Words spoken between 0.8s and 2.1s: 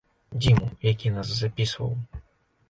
які нас запісваў.